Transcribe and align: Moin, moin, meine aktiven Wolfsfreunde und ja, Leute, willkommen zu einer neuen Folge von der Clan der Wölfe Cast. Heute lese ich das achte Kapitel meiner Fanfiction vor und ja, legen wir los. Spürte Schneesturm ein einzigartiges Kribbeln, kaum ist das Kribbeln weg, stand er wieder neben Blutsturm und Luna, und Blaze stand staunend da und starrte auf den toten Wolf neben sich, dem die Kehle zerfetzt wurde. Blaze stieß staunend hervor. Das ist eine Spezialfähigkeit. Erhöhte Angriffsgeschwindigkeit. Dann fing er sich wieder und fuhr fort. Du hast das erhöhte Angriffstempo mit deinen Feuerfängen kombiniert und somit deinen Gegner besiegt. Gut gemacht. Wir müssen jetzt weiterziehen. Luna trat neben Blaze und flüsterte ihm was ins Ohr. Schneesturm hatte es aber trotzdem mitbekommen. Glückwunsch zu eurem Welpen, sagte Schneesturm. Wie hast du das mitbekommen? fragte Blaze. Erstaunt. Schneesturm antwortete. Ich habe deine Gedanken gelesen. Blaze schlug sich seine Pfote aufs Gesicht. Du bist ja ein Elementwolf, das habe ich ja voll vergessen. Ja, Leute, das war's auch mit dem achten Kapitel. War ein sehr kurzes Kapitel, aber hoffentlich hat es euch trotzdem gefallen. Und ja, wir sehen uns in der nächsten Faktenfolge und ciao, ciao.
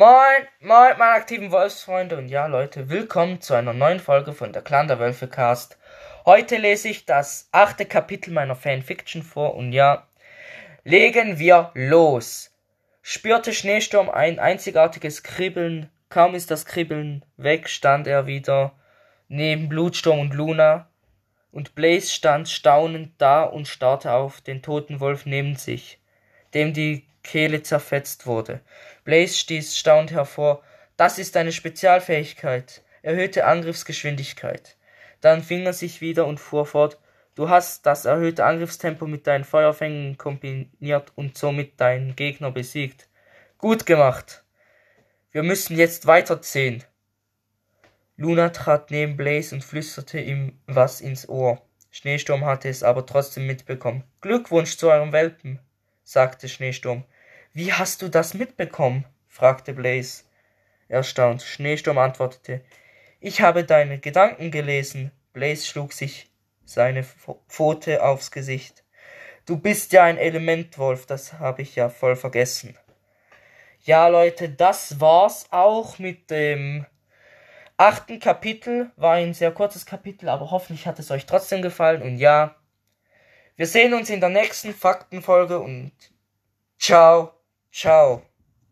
Moin, 0.00 0.46
moin, 0.60 0.96
meine 0.96 1.14
aktiven 1.14 1.50
Wolfsfreunde 1.50 2.16
und 2.18 2.28
ja, 2.28 2.46
Leute, 2.46 2.88
willkommen 2.88 3.40
zu 3.40 3.54
einer 3.54 3.72
neuen 3.72 3.98
Folge 3.98 4.32
von 4.32 4.52
der 4.52 4.62
Clan 4.62 4.86
der 4.86 5.00
Wölfe 5.00 5.26
Cast. 5.26 5.76
Heute 6.24 6.56
lese 6.56 6.88
ich 6.88 7.04
das 7.04 7.48
achte 7.50 7.84
Kapitel 7.84 8.32
meiner 8.32 8.54
Fanfiction 8.54 9.24
vor 9.24 9.56
und 9.56 9.72
ja, 9.72 10.06
legen 10.84 11.40
wir 11.40 11.72
los. 11.74 12.54
Spürte 13.02 13.52
Schneesturm 13.52 14.08
ein 14.08 14.38
einzigartiges 14.38 15.24
Kribbeln, 15.24 15.90
kaum 16.10 16.36
ist 16.36 16.52
das 16.52 16.64
Kribbeln 16.64 17.24
weg, 17.36 17.68
stand 17.68 18.06
er 18.06 18.28
wieder 18.28 18.74
neben 19.26 19.68
Blutsturm 19.68 20.20
und 20.20 20.32
Luna, 20.32 20.88
und 21.50 21.74
Blaze 21.74 22.12
stand 22.12 22.48
staunend 22.48 23.14
da 23.18 23.42
und 23.42 23.66
starrte 23.66 24.12
auf 24.12 24.42
den 24.42 24.62
toten 24.62 25.00
Wolf 25.00 25.26
neben 25.26 25.56
sich, 25.56 25.98
dem 26.54 26.72
die 26.72 27.04
Kehle 27.28 27.62
zerfetzt 27.62 28.26
wurde. 28.26 28.60
Blaze 29.04 29.36
stieß 29.36 29.76
staunend 29.76 30.12
hervor. 30.12 30.62
Das 30.96 31.18
ist 31.18 31.36
eine 31.36 31.52
Spezialfähigkeit. 31.52 32.82
Erhöhte 33.02 33.44
Angriffsgeschwindigkeit. 33.44 34.78
Dann 35.20 35.42
fing 35.42 35.66
er 35.66 35.74
sich 35.74 36.00
wieder 36.00 36.26
und 36.26 36.40
fuhr 36.40 36.64
fort. 36.64 36.98
Du 37.34 37.50
hast 37.50 37.84
das 37.84 38.06
erhöhte 38.06 38.46
Angriffstempo 38.46 39.06
mit 39.06 39.26
deinen 39.26 39.44
Feuerfängen 39.44 40.16
kombiniert 40.16 41.12
und 41.16 41.36
somit 41.36 41.78
deinen 41.78 42.16
Gegner 42.16 42.50
besiegt. 42.50 43.08
Gut 43.58 43.84
gemacht. 43.84 44.42
Wir 45.30 45.42
müssen 45.42 45.76
jetzt 45.76 46.06
weiterziehen. 46.06 46.82
Luna 48.16 48.48
trat 48.48 48.90
neben 48.90 49.18
Blaze 49.18 49.54
und 49.54 49.62
flüsterte 49.62 50.18
ihm 50.18 50.58
was 50.66 51.02
ins 51.02 51.28
Ohr. 51.28 51.60
Schneesturm 51.90 52.46
hatte 52.46 52.70
es 52.70 52.82
aber 52.82 53.04
trotzdem 53.04 53.46
mitbekommen. 53.46 54.04
Glückwunsch 54.22 54.78
zu 54.78 54.90
eurem 54.90 55.12
Welpen, 55.12 55.58
sagte 56.04 56.48
Schneesturm. 56.48 57.04
Wie 57.58 57.72
hast 57.72 58.02
du 58.02 58.08
das 58.08 58.34
mitbekommen? 58.34 59.04
fragte 59.26 59.72
Blaze. 59.72 60.22
Erstaunt. 60.86 61.42
Schneesturm 61.42 61.98
antwortete. 61.98 62.62
Ich 63.18 63.40
habe 63.40 63.64
deine 63.64 63.98
Gedanken 63.98 64.52
gelesen. 64.52 65.10
Blaze 65.32 65.66
schlug 65.66 65.92
sich 65.92 66.30
seine 66.64 67.02
Pfote 67.02 68.04
aufs 68.04 68.30
Gesicht. 68.30 68.84
Du 69.44 69.56
bist 69.56 69.90
ja 69.90 70.04
ein 70.04 70.18
Elementwolf, 70.18 71.06
das 71.06 71.32
habe 71.40 71.62
ich 71.62 71.74
ja 71.74 71.88
voll 71.88 72.14
vergessen. 72.14 72.76
Ja, 73.80 74.06
Leute, 74.06 74.48
das 74.48 75.00
war's 75.00 75.48
auch 75.50 75.98
mit 75.98 76.30
dem 76.30 76.86
achten 77.76 78.20
Kapitel. 78.20 78.92
War 78.94 79.14
ein 79.14 79.34
sehr 79.34 79.50
kurzes 79.50 79.84
Kapitel, 79.84 80.28
aber 80.28 80.52
hoffentlich 80.52 80.86
hat 80.86 81.00
es 81.00 81.10
euch 81.10 81.26
trotzdem 81.26 81.62
gefallen. 81.62 82.02
Und 82.02 82.18
ja, 82.18 82.54
wir 83.56 83.66
sehen 83.66 83.94
uns 83.94 84.10
in 84.10 84.20
der 84.20 84.30
nächsten 84.30 84.72
Faktenfolge 84.72 85.58
und 85.58 85.90
ciao, 86.78 87.32
ciao. 87.70 88.27